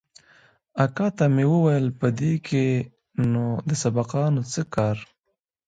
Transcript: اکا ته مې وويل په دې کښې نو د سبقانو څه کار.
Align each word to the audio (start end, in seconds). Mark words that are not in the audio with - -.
اکا 0.85 1.07
ته 1.17 1.25
مې 1.35 1.45
وويل 1.53 1.87
په 1.99 2.07
دې 2.19 2.33
کښې 2.47 2.69
نو 3.31 3.45
د 3.67 3.71
سبقانو 3.83 4.41
څه 4.53 4.61
کار. 4.75 4.97